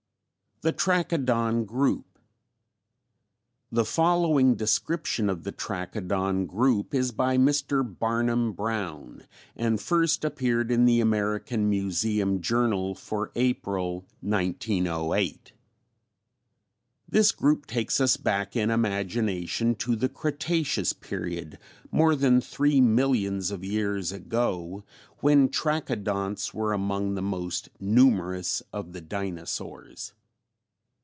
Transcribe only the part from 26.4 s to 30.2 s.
were among the most numerous of the dinosaurs.